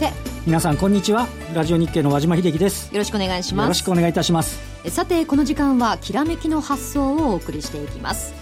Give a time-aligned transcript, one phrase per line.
[0.00, 0.12] て。
[0.46, 1.28] 皆さんこんにちは。
[1.54, 2.90] ラジオ日経の和島秀樹です。
[2.92, 3.66] よろしくお願いします。
[3.66, 4.58] よろしくお願いいたします。
[4.88, 8.32] さてこの時間はきらめきの発想をお送りしていきます。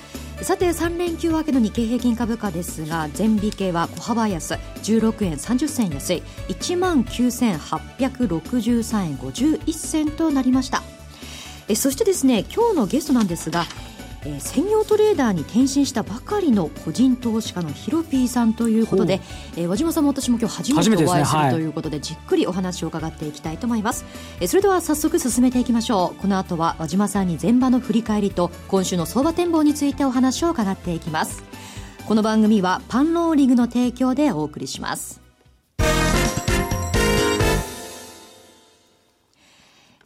[0.40, 4.54] さて3連休明けの日経平均株価ですが前引けは小幅安。
[4.54, 6.22] 16円30銭安い。
[6.48, 10.84] 1万9863円51銭となりました。
[11.66, 13.64] えそしてですね今日のゲストなんですが
[14.24, 19.20] えー、専業トレーダーに転身したばかりの個人投資家のヒロピーさんということで、
[19.56, 24.04] えー、和島さんも私も今日初めてお会いする、ということでじっくりお話を伺っていきたいと思います、
[24.40, 26.20] えー、それでは早速進めていきましょう。
[26.20, 31.48] この後は和島さんに前場の振り返りと今週の相場展望についてお話を伺っていきます。
[32.08, 35.27] この番組はパンローリングの提供でお送りします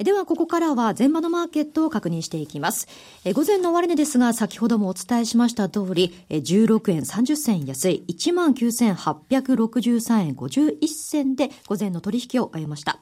[0.04, 2.86] ではここからは前場のマーケットを確認していきます。
[3.24, 13.00] え午前の終値ですが先ほどもお伝えしました通り、え16円30銭安い19,863円51銭で午前の取引を終えました。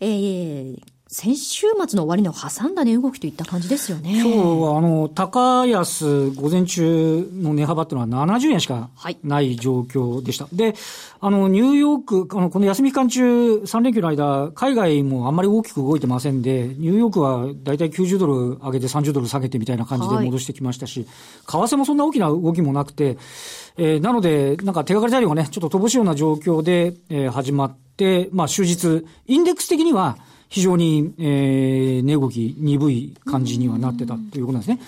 [0.00, 4.20] えー先週末の終値を挟んだ値動きといった感じですよね。
[4.20, 8.90] 今日はあの、高安午前中の値幅っていうのは70円しか
[9.24, 10.44] ない状況でした。
[10.44, 10.76] はい、で、
[11.18, 21.00] あの、ニューヨーク、あの、この休み期間中3連休の間、海外もあんまり大きく動いてませんで、ニューヨークはだいたい90ドル上げて30ドル下げてみたいな感じで戻してきましたし、
[21.44, 23.18] はい、為替もそんな大きな動きもなくて、
[23.76, 30.16] えー、なので、なんか手がかり材料がね、ちょっと乏しいような状況で、えー、始まって、まあ終日、インデックス的には、
[30.50, 34.80] 非常に、えー、値動き鈍い感じにはなってたということなんですね。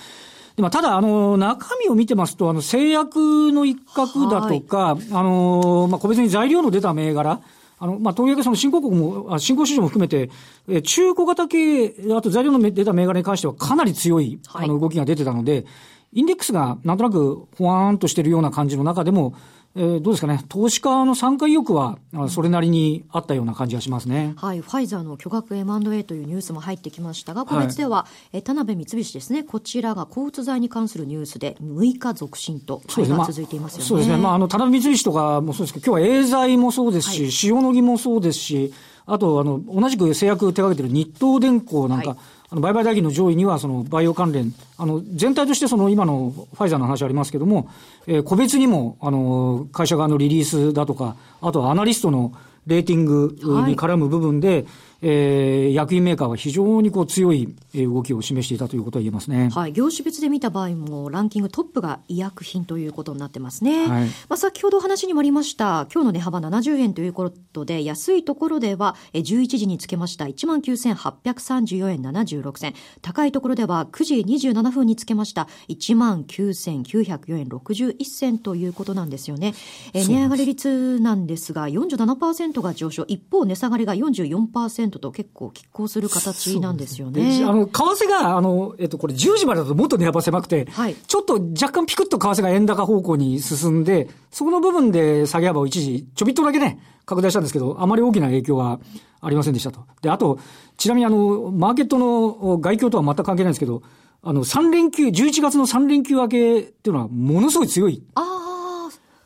[0.56, 7.40] でもただ、あの、中身を見てますと、あの、製薬の一角だとか、はい、あの、まあ、個別に材料の出た銘柄、
[7.78, 10.30] あの、まあ、とりわけその新興国も、新興市場も含めて、
[10.68, 15.64] え中古型系、あと材料の出た銘柄に関してはかなり強い、あの、動きが出てたので、
[16.12, 19.34] インデックスがなんとなくほわーんとしてるような感じの中でも、
[19.74, 24.34] えー、どうですかね、投資家の参加意欲は、それなりにあったような感じがしますね。
[24.36, 33.84] はい、ファイザーの巨額 M&A というニュースも入ってきましたが、個別では、はい、え田辺三菱ですね、こちらが抗うつ剤に関するニュースで、6日続伸と、そうですね、続いていますよね。
[33.86, 38.74] そうですね、まあ、あの、田辺三菱とかもそうですけど、今日はエーザイもそうですし、はい、塩野義もそうですし、
[39.06, 42.18] あと、あの、同じく製薬手掛けてる日東電工なんか、はい
[42.52, 47.70] あの、売買代金の上位には、その、バイオ関連、あの、全体としてその、今のファイザーの話ありますけども、
[48.06, 52.34] えー、個別にも、あの、会社側のリリースだとか、あとはアナリストの
[52.66, 54.66] レーティングに絡む部分で、はい
[55.04, 59.50] えー、薬品メーカーは非常にこう強い動きを示していたということは言えますね。
[59.52, 59.72] はい。
[59.72, 63.88] 業種別で見た場合も、ランキングトップが医薬品ということになってますね。
[63.88, 72.74] はい、まあ、先ほどお話にもありました、今日の値幅70円ということで、安いところでは、11時につけました19,834円76銭。
[73.00, 79.54] 高いところでは9時27分につけました19,904円61銭ということなんですよね。
[79.92, 83.04] え値上がり率なんですが、47%が上昇。
[83.08, 87.44] 一方、値下がりが44%と結構拮抗する形なんですよね。
[87.44, 98.80] あの、為替が、あの、えっと、これ10時までだともっと値幅狭くて、はい、ちょっと若干ピクッと為替が円高方向に進んで、そこの部分で下げ幅を一時、ちょびっとだけね、拡大したんですけど、あまり大きな影響は
[99.20, 99.86] ありませんでしたと。
[100.02, 100.38] で、あと、
[100.76, 103.82] ちなみにあの、マーケットの外況とは全く関係ないんですけど、
[104.22, 108.02] あの、3連休、11月の3連休明けっていうのはものすごい強い。
[108.14, 108.32] ああ。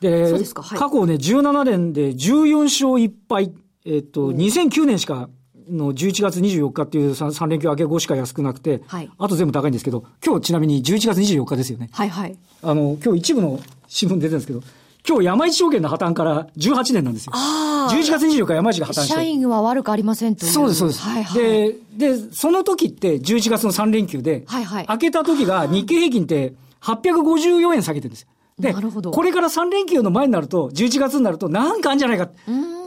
[0.01, 3.53] で、はい、過去ね、17年で14勝1敗。
[3.85, 5.29] えっと、2009年しか
[5.71, 11.89] の11月24日っていう 3, 3連休明け後しか安くなくて、はい、あと全部高いんですけど、今日ちなみに11月24日ですよね。
[11.93, 12.37] はいはい。
[12.63, 14.63] あの、今日一部の新聞出てるんですけど、
[15.09, 17.33] 今日山一証券の破綻から18年なんですよ。
[17.35, 17.95] ああ。
[17.95, 19.15] 11月24日山一が破綻して。
[19.15, 20.45] 社員は悪くありませんと。
[20.47, 21.01] そうです、そうです。
[21.01, 21.41] はいはい。
[21.41, 24.87] で、で、その時って11月の3連休で、はいはい。
[24.87, 28.29] 開けた時が日経平均って854円下げてるんですよ。
[28.59, 32.31] で、これから3連休の前になると、11月になると、なんかあるんじゃないか。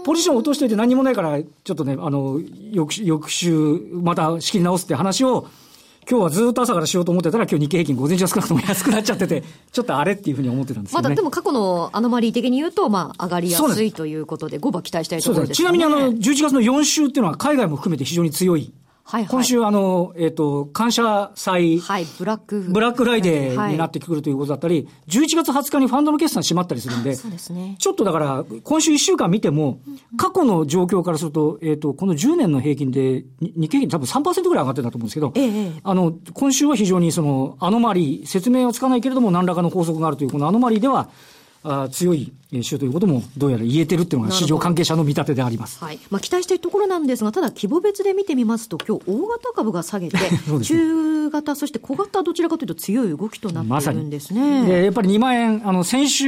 [0.10, 2.42] ポジション落としといて何もないから、ちょっとね、あの、
[2.72, 3.54] 翌翌週、
[3.94, 5.48] また仕切り直すって話を、
[6.10, 11.04] 今日はずっと朝からしようと思ってたら、今日日経平均午前中少なくとも安くなっちゃってて、 ちょっとあれっていうふうに思ってたんですよね。
[11.04, 18.74] まだでも過去のアノマリー的に言うと、まあ、上がりやすいということで、5番期待したいところです、ね、ちなみにあの、11月の4週っていうのは海外も含めて非常に強い
[19.10, 27.76] はいはい、今週あの、えっ、ー、と、感謝祭、はい、ブラック、ブラックフライデーになってくるということだったり、はい、11月20日にファンドの決算閉まったりするんで、そうですね。
[27.80, 29.80] ちょっとだから、今週1週間見ても、
[30.16, 41.10] 過去の状況からすると、えっ、ー、と、この10年の平均で、日経平均多分3%ぐらい上がってたと思うんですけど、ええ、あの、今週は非常にその、アノマリー、説明はつかないけれども、何らかの法則があるという、このアノマリーでは、
[41.64, 42.32] あ強い
[42.64, 45.84] 週ということもどうやら言えてるっていうのが市場関係者の見立てであります。
[45.84, 46.00] はい。
[46.10, 54.62] まあ期待したいところなんですが、ただ規模別で見てみますと、今日大型株が下げて、 ね、中型、そして小型どちらかというと強い動きとなっているんですね。
[54.62, 56.28] ま、で、やっぱり2万円、あの、先週、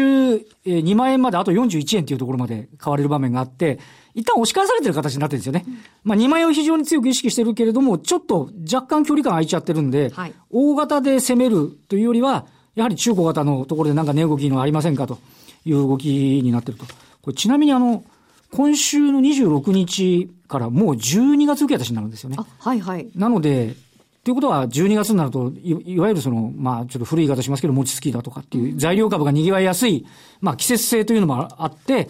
[0.65, 3.79] 2万円まであと41円というところまで買われる場面があって、
[4.13, 5.63] 一旦押し返されてる形になってるんですよね。
[5.65, 12.45] うん、まあ2万円を非常に強く意識してるけれども、ちょっと若干距離感空いちゃってるんで、はい、大型で攻めるというよりは、
[12.75, 15.19] やはり中小型のところでなんか値動きのありませんかと
[15.65, 16.07] いう動き
[16.43, 16.85] になってると。
[17.21, 18.03] これちなみにあの、
[18.51, 22.37] 今週の26日からもう12月受け渡しになるんですよね。
[22.59, 23.09] はいはい。
[23.15, 23.75] なので、
[24.23, 30.05] ということは、12月になるとい、いわゆるその、まあ、ちょっと古い言い方しますけど、餅つきだとかっていう、材料株が賑わいやすい、
[30.41, 32.07] まあ、季節性というのもあって、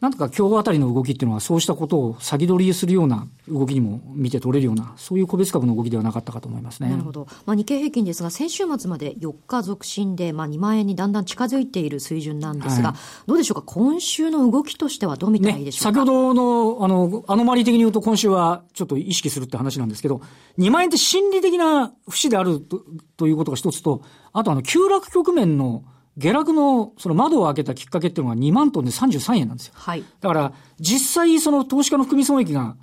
[0.00, 6.90] なんとか今日あたりの動きっていうのは、そうしたことを先取りするような動きにも見て取れるような、そういう個別株の動きではなかったかと思いますね。
[6.90, 7.26] なるほど。
[7.46, 20.20] まあ、日経平均ですが、先週末まで4日続伸で、まあ、2万円にだんだん近づいている水準なんですが、はい、どうでしょうか、今週の動きとしてはどう見たらいいでしょうか、ね、先ほどの、あの、アノマリ的に言うと今週はちょっと意識するって話なんですけど、
[20.58, 22.82] 2万円って心理的な節であると
[23.16, 24.02] ということが一つと、
[24.32, 25.82] あとあの、急落局面の
[26.18, 29.74] 下落の、その窓を開けたきっかけっていうのが2万トンで33円なんですよ。
[29.76, 30.04] はい。
[30.20, 32.76] だから、実際その投資家の含み損益が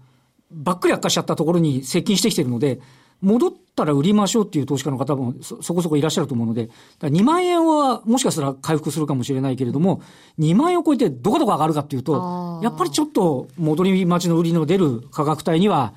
[0.52, 2.80] ばっくり悪化しちゃったところに接近してきてるので、
[3.22, 6.70] 戻ったら売りましょうっていう投資家の方もそこそこいらっしゃると思うので、
[7.02, 10.02] 2万円はもしかしたら回復するかもしれないけれども、
[10.40, 15.94] 2万円を超えてどこどこ上がるかっていうと、やっぱりちょっと戻り待ちの売りの出る価格帯には、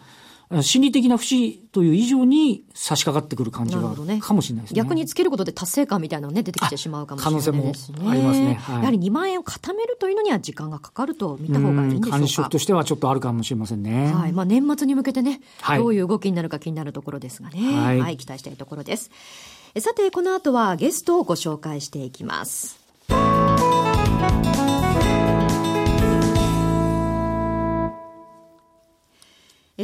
[0.63, 4.77] 心理的な節という以上に差し掛かってくる感じがあるかもしれないですね。
[4.77, 7.59] 逆につけることで達成感みたいなのね、出てきてしまうかもしれないですね。
[7.61, 8.55] 可能性もありますね。
[8.55, 12.19] はい、やはり2万円を固めるというのには時間がかかると見た方がいいんでしょうか。
[12.19, 14.13] 感触としてはちょっとあるかもしれませんね。
[14.13, 14.33] はい。
[14.33, 17.61] まあ年末に向けてね、はい、どういう動きになるか気になるところですがね。
[17.79, 19.11] はい、はい、期待したいところです。
[19.79, 22.79] さて、この後はゲストをご紹介していきます。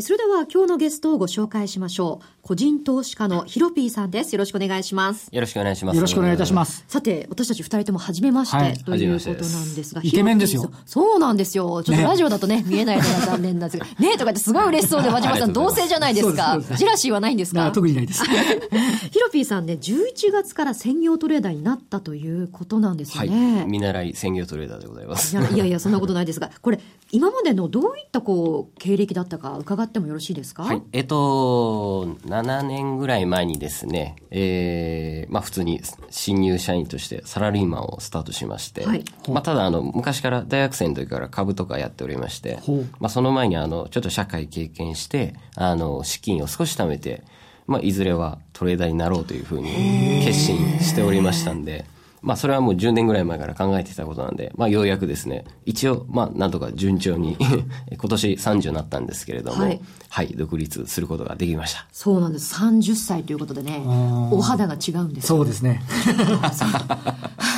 [0.03, 2.27] それでは今日のゲストをご紹介しましょう。
[2.43, 4.35] 個人投資家のヒロピーさんです。
[4.35, 5.29] よろしくお願いします。
[5.31, 5.95] よろしくお願いします。
[5.95, 6.85] よろしくお願いいたします。
[6.89, 10.01] さて、私たち二人とも初めまして、はい、ということなんですが。
[10.03, 10.69] イケメンですよ。
[10.85, 11.85] そうなんですよ。
[11.85, 13.87] ちょっとラジオだとね、ね見えないのが残念なんですが。
[14.01, 16.61] ねとか言ってすごい嬉しそうで、和島さん 同性じゃないですか。
[16.77, 17.71] ジラシーはないんですか？
[17.71, 18.25] 特にないです。
[18.27, 23.29] ヒロピーさんね、11月から専業トレーダーになったということなんですね。
[23.29, 23.67] はい。
[23.69, 25.37] 見習い専業トレーダーでございます。
[25.37, 26.81] いやいや、そんなことないですが、これ、
[27.13, 30.65] 今までのどういったこう、経歴だったか伺ってもよろしいですか？
[30.65, 30.83] はい。
[30.93, 42.59] えっと、7年ぐらい前にですね、えー、まあ普通に新入社員としてサラリーマンをスタートしまして、はい、まあただあの、昔から大学生の時から株とかやっておりまして、
[43.01, 47.23] まあその前にあの、ちょっと社会経験して、あの、資金を少し貯めて、
[47.67, 51.87] まあいずれはトレーダーになろうというふうに決心しておりましたんで、
[52.25, 57.37] まあ、それはもう10年ぐらい前から考えてたことなんで、まあ、ようやくですね、一応、まあ、なんとか順調に
[57.93, 61.87] 今年30になったんですけれども、はい、はい、独立することができました。
[61.93, 62.55] そうなんです。
[62.55, 65.83] 30歳ということでね、お肌が違うんですそうですね。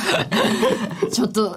[1.11, 1.55] ちょっと、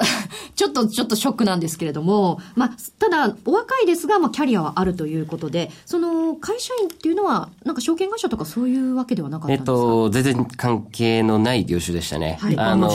[0.61, 9.73] ちょっと、ちょっとショックなんですけれども、まあ、ただ、お若いですが、まあ、キャリアはあるということで、その、会社員っていうのは、なんか証券会社とかそういうわけではなかったんですか？
[9.73, 12.37] えっと、全然関係のない業種でしたね。
[12.43, 12.91] はい、あの、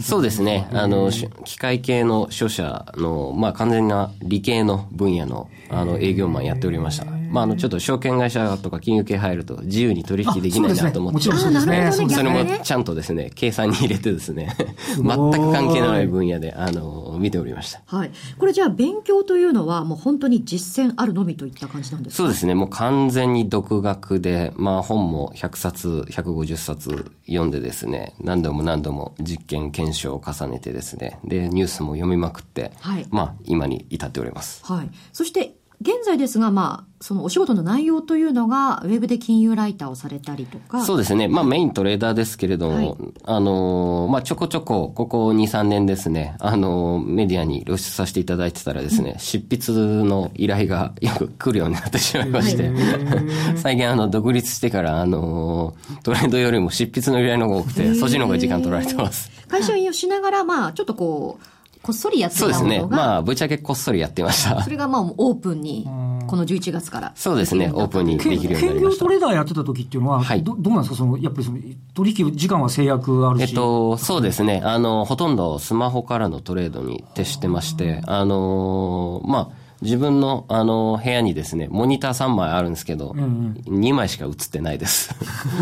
[0.00, 0.68] そうですね。
[0.72, 1.12] あの、
[1.44, 7.06] 機械系の商社の、まあ、完全な理系の分野の、あの、営業マンやっておりました。
[7.30, 11.20] まあ、あの、ちょっと証券会社とか金融系入ると自由に取引できないなと思って。
[11.20, 14.54] そね、もちろんそれもちゃんとですね、計算に入れてですね、
[14.96, 17.82] 全く関係のない分野で、あの、見ておりました。
[17.86, 18.10] はい。
[18.38, 22.22] これじゃあ勉強というのはもう本当に実践あるのみといった感じなんですか？
[22.22, 22.54] そうですね。
[22.54, 34.64] もう完全に独学で、まあ本も100冊、150冊読んでですね、何度も何度も実験検証を重ねてですね、で、ニュースも読みまくって、はい、まあ今に至っております。
[34.64, 34.90] はい。
[35.12, 40.82] そして現在ですが、まあ、そのお仕事の内容というのが、ウェブで金融ライターをされたりとか。
[40.84, 41.28] そうですね。
[41.28, 49.72] まあ、メイントレーダーですけれども、はい、あの、まあ、ちょこちょこ、ここ2、3年ですね、あの、メディアに露出させていただいてたらですね、うん、執筆
[50.04, 52.72] の依頼が よく来るようになってしまいまして、
[53.56, 59.30] 最近、あの、独立してから、あの、トレンドよりも執筆の依頼の方が多くて、そっちの方が時間取られてます。
[59.48, 61.55] 会社員をしながら、まあ、ちょっとこう、
[61.86, 62.84] こっそりやってたそうですね。
[62.90, 64.60] まあ、ぶっちゃけこっそりやってました。
[64.60, 65.84] それがまあ、オープンに、
[66.26, 67.12] この11月から。
[67.14, 69.04] そうですね、オープンにできるようになりました。
[69.04, 70.96] 兼業トレーダーやってた時っていうのは、はい、どどうなんですか？
[70.96, 71.58] その、やっぱりその、
[71.94, 73.42] 取引時間は制約あるし。
[73.42, 74.62] えっと、そうですね。
[74.64, 85.14] あの、ほとんどスマホからのトレードに徹してまして、あの、まあ、自分の、あの、部屋にですね、モニター3枚あるんですけど、うんうん、2枚しか映ってないです。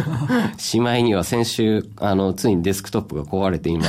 [0.56, 3.84] しまいには先週、あの、ついにデスクトップが壊れて今、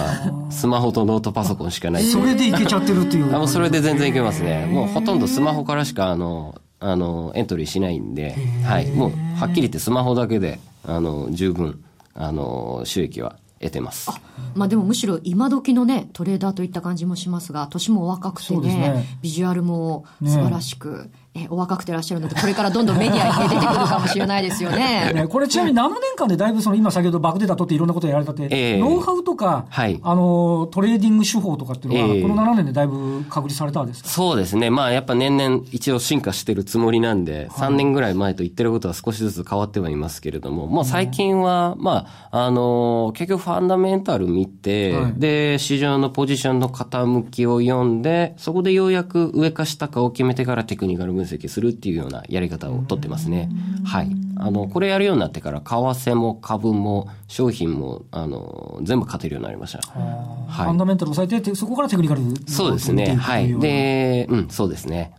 [0.50, 2.04] スマホとノートパソコンしかない。
[2.04, 3.36] それでいけちゃってるっていう。
[3.36, 4.66] あもうそれで全然いけますね。
[4.66, 8.88] もうほとんどスマホからしか、あの、あの、エントリーしないんで、はい。
[8.92, 11.80] もう、はっきり言ってスマホだけで、あの、十分、
[12.16, 14.10] あの、収益は得てます。
[14.56, 25.12] まあでもむしろ今時のね、トレーダーといった感じもしますが、年も若くてね、ねビジュアルも素晴らしく、ねえお若くてらっしゃるので、これからどんどんメディアに、出てくるかもしれないですよね。
[25.14, 34.10] ね これちなみに何年間でだいぶその今先ほどバックデータ取っていろんなことやられたって、えー、ノウハウとか、はい、あの、トレーディング手法とかっていうのは、えー、この7年でだいぶ確立されたんですか？
[34.10, 34.70] そうですね。
[34.70, 53.50] まあやっぱ年々一応進化してるつもりなんで、3年ぐらい前と言ってることは少しずつ変わってはいますけれども、もう最近は、まあ、あの、結局ファンダメンタル見て、はい、で、市場のポジションの傾きを読んで、そこでようやく上か下かを決めてからテクニカル分析するっていうようなやり方をとってますね。
[53.84, 54.10] はい。
[54.38, 59.80] あの、これやるようになってから、為替も株も商品も、あの、全部勝てるようになりました。
[59.80, 60.66] はい。
[60.66, 63.16] ファンダメンタルを抑えて、そこからテクニカルそうですね。
[63.16, 63.60] はい。
[63.60, 65.14] で、うん、そうですね。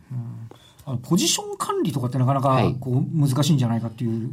[1.02, 4.30] ポジション管理とかってなかなかこう難しいんじゃないかっていう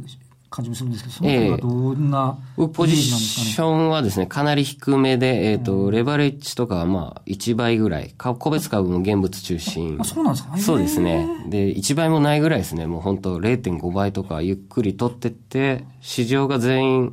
[0.54, 9.96] 感じもするんですけど、その辺はどんな、えー、ポジションはですね、かなり低めで、えっ、ー、と、レバレッジとかはまあ、1倍ぐらい、個別株も現物中心。
[10.00, 10.56] あ、そうなんですか？
[10.58, 11.26] そうですね。
[11.48, 12.86] で、1倍もないぐらいですね。
[12.86, 17.12] もう本当0.5倍とかゆっくり取ってって、市場が全員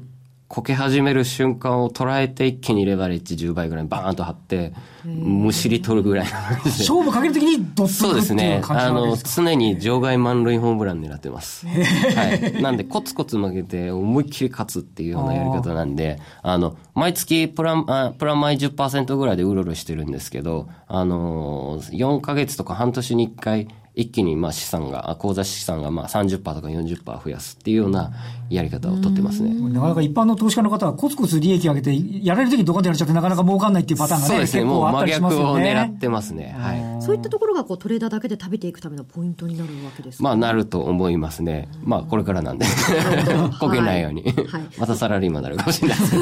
[0.51, 4.74] こけ始める瞬間を捉えて一気にレバレッジ10倍ぐらいバーンと張って、
[5.05, 6.27] むしり取るぐらい
[6.65, 8.62] 勝負かけるときにドッそうですね。
[8.67, 11.65] あの、常に場外満塁ホームラン狙ってます。
[11.65, 12.62] はい。
[12.62, 28.12] なんで、コツコツ負けて思いっきり勝つっていうようなやり方なんで、あの、毎月プラン、プラマイ10%ぐらいでうろうろしてるんですけど、あの、4ヶ月とか半年に1回、一気にまあ資産が、口座資産がまあ30%とか40%増やすっていうような
[28.55, 29.53] やり方を取ってますね。
[29.74, 31.91] なかなか一般の投資家の方はコツコツ利益上げて、
[32.24, 36.55] やられるときにどこでやられちゃってなかなか儲かんないっていうパターンがね、そうですね、もう真逆を狙ってますね。
[36.58, 37.01] はい。
[37.01, 41.70] そういったところがこうトレーダーだけで食べていくためのポイントになるわけですか、まあなると思いますね。
[41.84, 42.65] まあこれからなんで、
[43.60, 44.24] こけないように。
[44.24, 46.15] はい、またサラリーマンになるかもしれないです。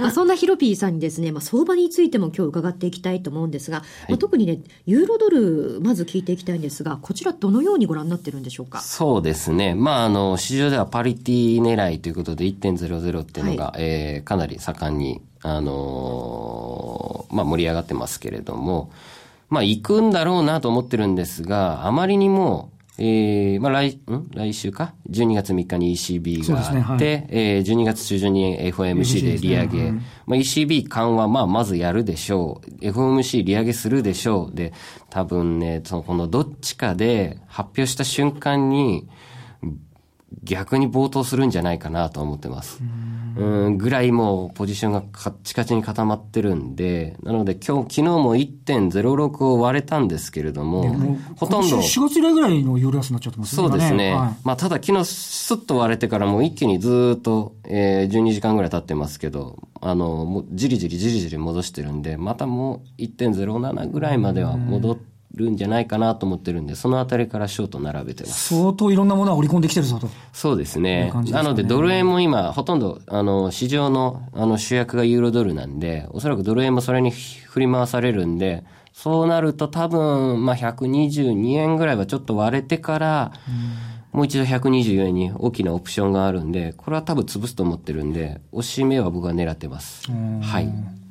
[0.00, 9.74] まあそんなヒロピーさんにですね、まあ相場についても今日伺っていきたいと思うんですが、はい、まあ、特にね、ユーロドル、まず聞いていきたいんですが、こちらどのようにご覧になってるんでしょうかそうですね。
[9.74, 18.90] まあ、あの、市場ではパリティ狙いということで1.00っていうのが、はい、えー、かなり盛んに、あのー、まあ、盛り上がってますけれども、
[19.48, 29.78] まあ、行くんだろうなと思ってるんですが、あまりにも、えー、まあ来、ん来週か ?12 月3日に ECB があって、ねはい、えー、12月中旬に FOMC で利上げ。
[29.78, 32.70] ねはい、まあ、ECB 緩和、まあ、まずやるでしょう。
[32.80, 34.56] FOMC 利上げするでしょう。
[34.56, 34.72] で、
[35.10, 39.06] 多分ね、その、このどっちかで発表した瞬間に、
[40.42, 42.82] 逆に暴騰するんじゃないかなと思ってます。
[43.36, 51.78] うんぐらいもうポジションがカッチカチに固まってるんで、なので今日、昨日も1.06を割れたんですけれども、もほとんど。
[51.78, 53.68] 4月以来ぐらいのユーロ安になっちゃってますね。
[53.68, 54.14] そうですね。
[54.14, 68.54] はい、まあただ昨日スッと割れてからもう一気にずっと、えー、12時間ぐらい経ってますけど、あの、もうじりじりじりじり戻してるんで、またもう1.07ぐらいまでは戻って、るんじゃないかなと思ってるんで、そのあたりからショート並べてます。
[68.54, 70.08] 相当いろんなものは織り込んできてるぞと。
[70.32, 71.10] そうですね。
[71.12, 83.32] すねなので、ドル円も今、ほとんど、あの、市場の、あの、主役がユーロドルなんで、おそらくドル円もそれに振り回されるんで、そうなると多分、まあ、122円ぐらいはちょっと割れてから、
[84.12, 90.10] もう一度124円に大きなオプションがあるんで、これは多分潰すと思ってるんで、押し目は僕は狙ってます。
[90.10, 91.05] はい。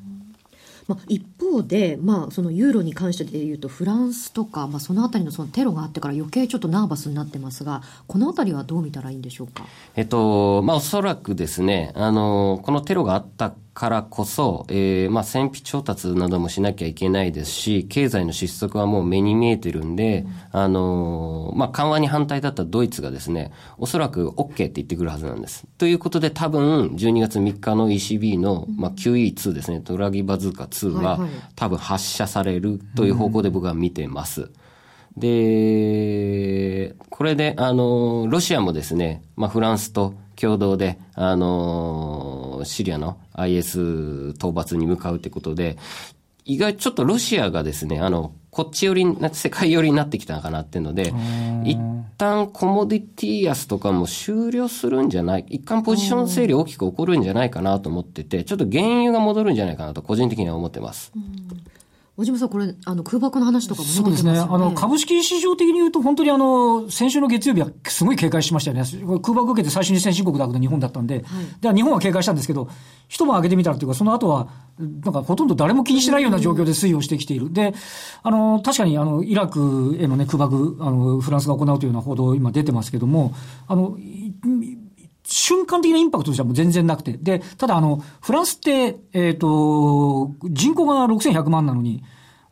[0.88, 9.66] まあ、一方で、まあ、そのユーロに関してでいうとフランスとか、まあ、そのあたりのそのテロがあってから余計ちょっとナーバスになってますがこのあたりはどう見たらいいんでしょうか、
[9.96, 25.68] えっとまあ、おそらくですねあのこのテロがあったからこそ、えー、まあ、戦費調達などもしなきゃいけないですし、経済の失速はもう目に見えてるんで、うん、あのー、まあ、緩和に反対だったドイツがですね、おそらく OK って言ってくるはずなんです。
[25.78, 31.20] ということで多分、12月3日の ECB の、まあ、QE2 ですね、ドラギバズーカ2は、
[31.58, 34.52] 多分発射されるという方向で僕は見てます。
[35.18, 45.78] で、これで、あの、ロシアもですね、まあ、フランスと共同で、あのー、シリアの IS 討伐に向かうということで、
[46.46, 51.14] 意外ちょっとロシアがですね、あの、こっち寄りに、世界寄りになってきたかなっていうので、
[51.66, 51.78] 一
[52.18, 61.12] 旦コモディティ安とかも終了するんじゃない、一旦ポジション整理大きく起こるんじゃないかなと思ってて、ちょっと原油が戻るんじゃないかなと個人的には思ってます。
[62.18, 64.40] 小島さん、これ、あの、空爆の話とかも、ね、そうですね。
[64.40, 68.84] あの、株式市場的に言うと、本当にあの、先週の月曜日はすごい警戒しましたよね。
[69.22, 71.24] 空爆受けて最初に先進国だった日本だったんで、はい、
[71.60, 72.70] では日本は警戒したんですけど、
[73.10, 74.48] 一晩上げてみたらというか、その後は、
[74.80, 77.52] なんかほとんど誰も気にしてないような状況で推移をしてきている。
[77.52, 77.74] で、
[78.24, 83.34] あの、確かにあの、イラクへのね、空爆、あの、フランスが行うというような報道今出てますけども、
[83.68, 83.98] あの、
[85.26, 87.14] 瞬間的なインパクトとしてはもう全然なくて。
[87.14, 92.04] で、ただあの、フランスって、えっ、ー、と、人口が6100万なのに、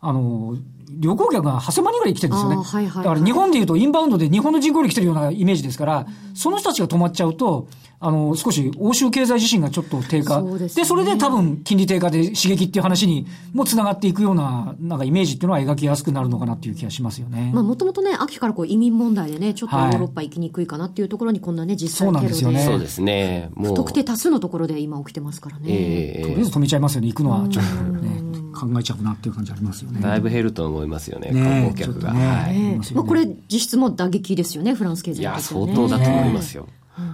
[0.03, 0.57] あの、
[0.99, 2.55] 旅行客が8000万人ぐらい来てるんですよね。
[2.57, 7.67] はいはいはい、だから日本でいうとインバウンドで日本の人口より来てるようなイメージですから、その人たちが止まっちゃうと、
[8.05, 10.41] あの、少し欧州経済自身がちょっと低下。
[10.41, 17.51] そで、ね、それで多分金利低下で刺激っていう話にもつながっていくような、なんかイメージっていうのは描きやすくなるのかなっていう気がしますよね。
[17.53, 22.59] まあもともとね、秋からこう移民問題でね、ちょっとヨーロッパ行きにくいかなっていうところにこんなね、実際そうなんですよね。
[22.65, 23.49] そうですね。
[23.55, 25.63] 不特定多数のところで今起きてますからね。
[25.67, 27.07] えー、とりあえず止めちゃいますよね。
[27.07, 28.22] 行くのはちょっとね。
[28.53, 29.99] 考えちゃうなっていう感じありますよね。
[29.99, 32.13] だいぶ減ると思いますよね、観光客が。
[32.13, 32.27] ね。
[32.27, 36.67] はい、まあ、これ、実質も打撃ですよね、フランス経済、ね、いや、相当だと思いますよ。
[36.95, 37.11] うんうん、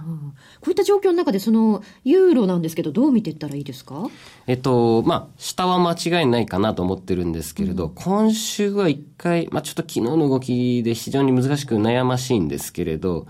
[0.60, 4.10] こういった状況の中で、そのユーロなんですけど、どう見ていったらいいですか？
[4.46, 13.26] えっと、まあ、下は間違いないかなと思ってるんですけれど、うん、今週は一回、まあ、ちょっと昨日の動きで非常に難しく悩ましいんですけれど、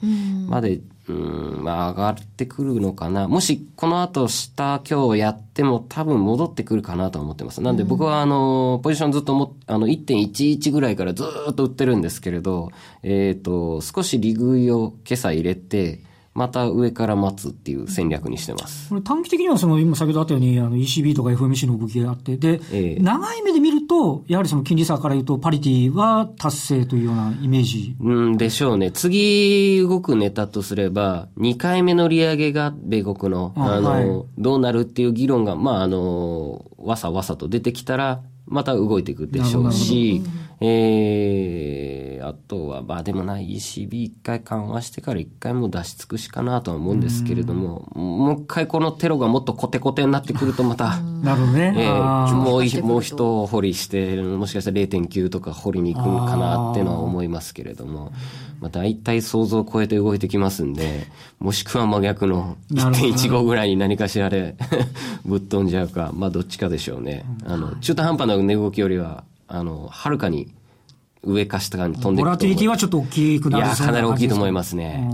[0.48, 0.84] まで、うん、
[1.14, 3.28] まあ上がってくるのかな。
[3.28, 7.62] もしこの後下今日やっても多分戻ってくるかなと思ってます。
[7.62, 12.72] なんで僕はあの、ポジションずっとも、あの1.11ぐらいからずっと売ってるんですけれど、
[13.04, 16.04] えっ、ー、と、少し利食いを今朝入れて、
[16.38, 18.89] また上から待つっていう戦略にしてます。
[18.89, 27.96] これ短期的にはその今先ほどあったようにあの ECB とか FMC の動きがあって、で、え長い目で見ると、やはりその金利差から言うとパリティは達成というようなイメージ。
[28.00, 28.91] うんでしょうね。
[28.91, 34.06] 次動くネタとすれば、2回目の利上げが米国の、あの、はい、
[34.38, 40.21] どうなるっていう議論が、まああの、わさわさと出てきたら、また動いていくでしょうし、
[40.60, 51.74] えー、あとは、まあでもな、ECB 一回緩和してから一回も出し尽くしかなとは思うんですけれども、もう一回このテロがもっとコテコテになってくるとまた、 なるほどね。
[51.78, 58.12] えー、もう、もう一掘りして、もしかしたら0.9とか掘りに行くかなっていうのは思いますけれども、
[58.60, 61.06] まあ大体想像を超えて動いてきますんで、
[61.39, 64.56] もしくは真逆の1.15ぐらいに何かしらで
[65.24, 67.26] ぶっ飛んじゃうか、まあどっちかでしょうね。
[67.46, 70.53] あの、中途半端な値動きよりは、あの、はるかに
[71.23, 75.07] 上か下かに飛んでいくボラティリティはちょっと大きくなるいや、かなり大きいと思いますね。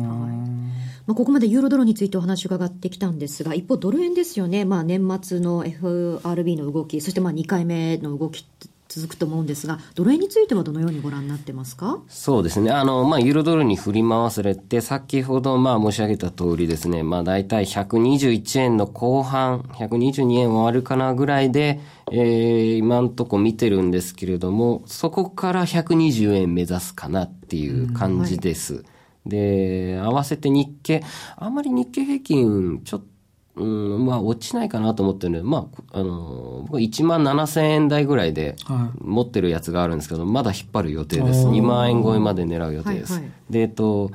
[1.06, 8.46] まあ、ここまでユーロドルについてお話伺ってきたんですが、一方、ドル円ですよね、まあ、年末の FRB の動き、そしてまあ2回目の動き
[8.88, 12.00] 続くと思うんですが、ドル円についてはどのようにご覧になってますか？
[12.08, 12.72] そうですね。
[12.72, 21.82] あの、まあ、ユーロドルに振り回されて、先ほど、まあ、申し上げた通りですね、まあ、大体121円の後半、122円終わるかなぐらいで、
[22.16, 28.76] えー、今んとこ見てるんですけれども、そこから120円目指すかなっていう感じです。
[28.76, 28.82] は
[29.26, 31.04] い、で、合わせて日経、
[31.36, 33.08] あんまり日経平均、ちょっと
[33.56, 38.56] うん、まあ、落ちないかなと思ってるんで、まあ、あの、僕1万7000円台ぐらいで
[39.00, 41.46] 持ってるやつがあるんですけど、まだ引っ張る予定です。
[41.48, 43.14] 2万円超えまで狙う予定です。
[43.14, 44.12] はいはい、で、えっと、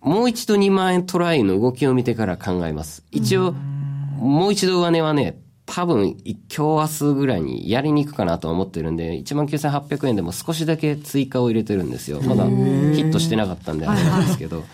[0.00, 3.04] もう一度2万円トライの動きを見てから考えます。
[3.10, 5.39] 一応、もう一度上値はね、
[5.72, 12.20] 多分、今日明日ぐらいにやりに行くかなと思ってるんで、19,800円でも少しだけ追加を入れてるんですよ。
[12.22, 14.64] まだヒットしてなかったんであれなんですけど。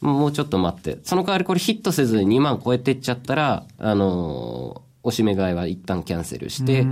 [0.00, 0.98] もうちょっと待って。
[1.02, 6.86] その代わりこれヒットせずに2万超えてっちゃったら、あのーおしめ買いは一旦キャンセルして、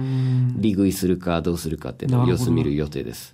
[0.57, 3.33] 利食いするかどうするかっていうのを様子見る予定です。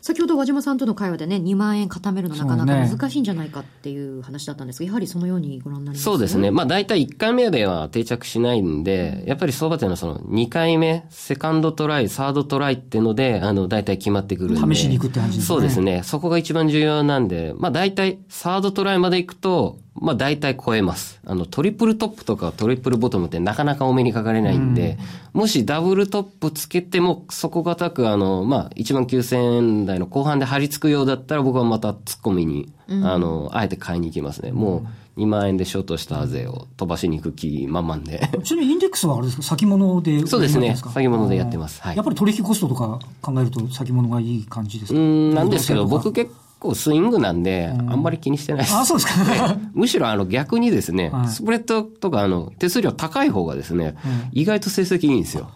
[0.00, 6.50] 先ほど和島さんとの会話でね、2万円固めるのなかなか難しいんじゃないかっていう話だったんですが、やはりそのようにご覧になりますそうですね。
[6.50, 14.74] まあ大体1回目では定着しないんで、やっぱり相場というのはその2回目、セカンドトライ、サードトライっていうので、あの、大体決まってくるんで。
[14.74, 15.46] 試しに行くって感じですね。
[15.46, 16.00] そうですね。
[16.04, 21.20] そこが一番重要なんで、まあ大体サードトライまで行くと、まあ大体超えます。
[21.26, 24.98] あの、トリプルトップとかトリプルボトムってなかなかお目にかかれないんで、
[25.34, 34.52] うん、もしダブルトップつけても底堅くあの、まあ1万9000円台の後半で張り付くようだったら僕はまた突っ込みに、うん、あの、あえて買いに行きますね。
[34.52, 38.28] もう、2万円でショートした税を飛ばしに行く気満々で。
[38.44, 39.42] ちなみにインデックスはあれですか？
[39.44, 40.76] 先物でそうですね。
[40.76, 41.80] 先物でやってます。
[41.80, 41.96] はい。
[41.96, 44.98] やっぱり取引コストとか考えると先物がいい感じですか？
[44.98, 46.36] うん、なんですけど、僕結構
[46.74, 48.74] スイングなんで、あんまり気にしてないです。
[48.74, 49.56] あ、そうですか。
[49.74, 53.94] むしろあの逆にですね、スプレッドとかあの手数料高い方がですね、
[54.32, 55.50] 意外と成績いいんですよ。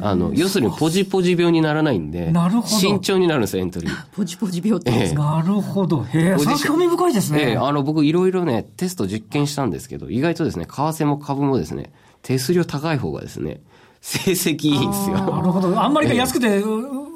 [0.00, 2.66] あの、要するにポジポジ病にならないんで、なるほど。
[2.68, 4.06] 慎重になるんですよ、エントリー。
[4.12, 6.04] ポジポジ病って、えなるほど。
[6.04, 7.40] へえ、それ興味深いですね。
[7.40, 13.60] ええ、あの僕いろいろね、テスト実験したんですけど、意外とですね、為替も株もですね、手数料高い方がですね、
[14.00, 15.16] 成績いいんですよ。
[15.16, 15.82] なるほど。
[15.82, 16.62] あんまり安くて、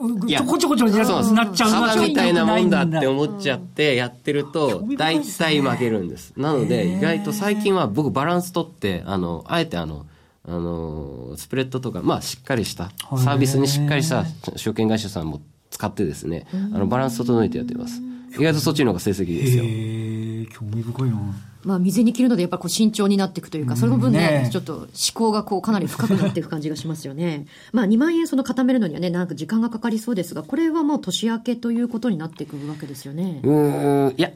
[0.01, 6.33] ちょこちょこちょこなっちゃうみたいなもんだって思っちゃってやってると、大体負けるんです。
[6.37, 10.07] なので、意外と最近は僕バランス取って、あの、あえてあの、
[10.49, 14.25] あの、スプレッドとか、まあしっかりした、サービスにしっかりした
[14.57, 18.01] 証券会社さんも使ってですね、あの、バランス整えてやってます。
[18.39, 19.65] 意外とそっちの方が成績いいですよ。
[20.59, 21.50] 興味深いな。
[21.63, 27.47] まあ、水に切るのでやっぱこう慎重になっていくというか、その分ね、ちょっと思考がこうかなり深くなっていく感じがしますよね。
[27.73, 33.41] まあ、2万円その固めるのにはね、なんか時間がかかりそうですが、これはもう年明けということになっていくわけですよね。
[33.43, 33.53] う
[34.11, 34.31] ん、いや、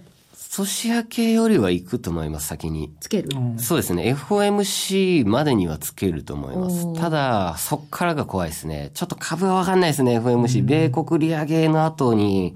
[0.56, 2.92] 年明けよりはいくと思います、先に。
[3.00, 4.14] つける、そうですね。
[4.14, 6.94] FOMC までにはつけると思います。
[6.94, 8.90] ただ、そっからが怖いですね。
[8.94, 10.64] ちょっと株はわかんないですね、FOMC。
[10.64, 12.54] 米国利上げの後に、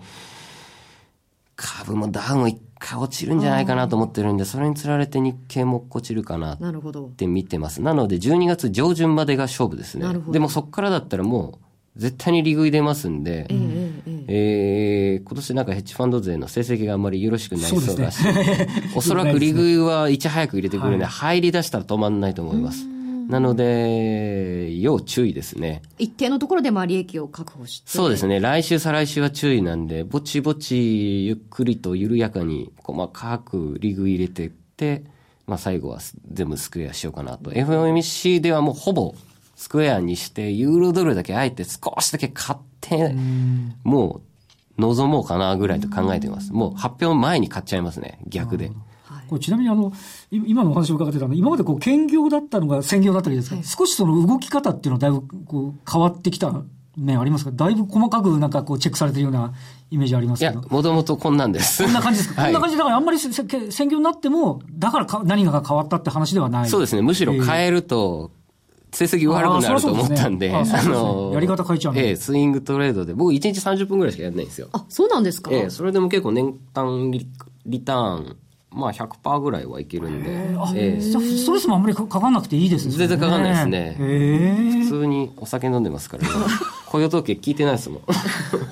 [1.57, 6.59] 株もダウン一回落ちるんじゃないかなと思ってるんで、それにつられて日経も落ちるかなっ
[7.17, 7.83] て見てます。
[7.83, 10.07] なので、12月上旬までが勝負ですね。
[10.31, 22.87] でもそこからだったらもう、絶対に利食い出ますんで、えー、えー、今年なんかヘッジファンド勢の成績があんまりよろしくなりそうだし、ね、おそらく利食いはいち早く入れてくるんで、 はい、入り出したら止まんないと思います。
[23.29, 25.83] なので、要注意ですね。
[25.99, 27.91] 一定のところでまあ利益を確保して。
[27.91, 28.41] そうですね。
[28.41, 35.05] 来週、再来週は注意なんで、ぼちぼち、ゆっくりと緩やかに、細かくリグ入れてって、
[35.47, 35.99] まあ最後は
[36.33, 37.51] 全部スクエアしようかなと。
[37.51, 39.15] FOMC ではもうほぼ
[39.57, 43.15] スクエアにして、ユーロドルだけあえて少しだけ買って、
[43.85, 44.23] も
[44.79, 46.55] う望もうかなぐらいと考えてます。
[46.55, 48.21] もう発表前に買っちゃいますね。
[48.27, 48.71] 逆で。
[49.29, 49.93] これちなみにあの、
[50.31, 56.53] 今のお話を伺ってたの今までこう兼業だったのが専業だったりですか、はい、少しその動き方っていうのはだいぶこう変わってきた
[56.97, 57.53] 面ありますか。
[57.53, 59.55] だいぶ細かくなんかこうチェックされてるような
[59.91, 60.61] イメージありますけど。
[60.61, 61.85] いや、もともとこんなんです。
[61.85, 66.69] こんな感じですか、はい、こんな感じだからあんまり専業になっても、だからか何が変わったって話ではない。
[66.69, 67.03] そうですね。
[67.03, 68.33] むしろ変えると、
[68.93, 74.69] 成績悪くなると思ったんで、あ、の、やり方変えちゃうええ、スイングトレードで、僕1日30分ぐらいしかやらないんですよ。
[74.73, 75.51] あ、そうなんですか。
[75.53, 77.11] ええ、それでも結構年間
[77.67, 78.37] リターン、
[78.79, 80.31] まあ100%ぐらいはいけるんで。
[80.31, 82.95] えー、ストレスもあんまりかかんなくていいですね。
[82.95, 83.97] 全然かかんないですね。
[84.85, 86.31] 普通にお酒飲んでますからね。
[86.89, 88.03] 雇用統計聞いてないですもん。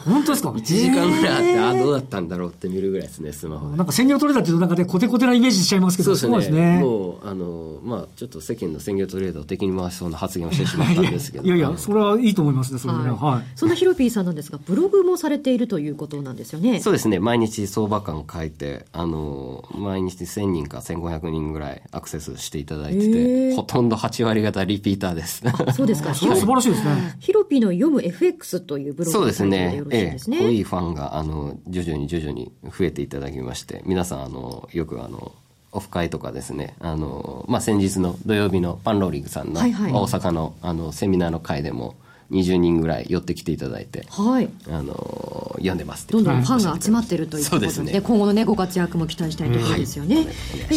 [0.07, 6.79] 本当ですか ?1 時間ぐらいあって、あ、どうだったんだろうって見るぐらいですね、スマホなんか専業トレーダーっていうとなんかね、コテコテなイメージしちゃいますけど、そうですね。
[6.81, 11.45] もう、あの、まあちょっと世間の専業トレーダーを敵に回しそうな発言をしてしまったんですけど。
[11.45, 13.11] いやいや、それはいいと思いますね、それね。
[13.11, 13.59] はい。
[13.59, 16.81] そんなヒロピーさんなんですが、ブログもされているということなんですよね。
[16.81, 17.19] そうですね。
[17.19, 25.43] 毎日相場感書いて、あの、毎日1000人か1500人ぐらいアクセスしていただいてて、ほとんど8割方リピーターです。
[25.75, 26.13] そうですか。
[26.15, 27.17] 素晴らしいですね。
[27.19, 29.83] ヒロピーの読む FX というブログそうですね。
[29.91, 35.33] ええ、濃いファンが、あの、徐々に徐々に増えていただきまして、皆さん、あの、よくあの、
[35.73, 39.65] オフ会とかですね、あの、まあ、先日の土曜日のパンローリングさんの大
[40.07, 41.95] 阪の、あの、セミナーの会でも、
[42.31, 50.31] 20人ぐらい寄ってきていただいて、はい、あの読んでますどんどんファンが集まってるということでで、ね、今後の、ね、ご活躍も期待したいところですよね、はい、え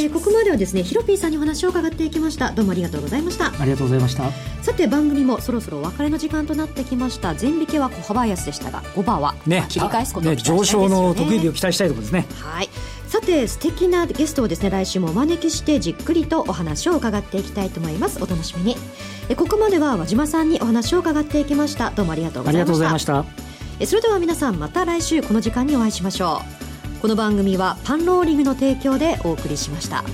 [0.07, 2.51] ー、ここまではですねヒロピーさんにお話を伺っていきました。
[2.51, 3.47] どうもありがとうございました。
[3.47, 4.31] ありがとうございました。
[4.61, 7.33] さて番組もそろそろお別れの時間となってきました。
[7.33, 9.35] 前引けは小幅安でしたが5番は
[9.69, 12.25] 切り返すことを期待したいですよね、ね、上昇の得意日を期待したいところですね。
[12.41, 12.69] はい
[13.19, 18.23] さて素敵なゲストをですね来週もお招きしてじっくりとお話を伺っていきたいと思います。
[18.23, 18.77] お楽しみに。
[19.27, 21.91] えここまでは和島さんにお話を伺っていきました。
[21.91, 23.25] どうもありがとうございました。
[23.81, 26.41] えそれでは皆さんまた来週この時間にお会いしましょ
[26.97, 27.01] う。
[27.01, 30.05] この番組はパンローリングの提供でお送りしました。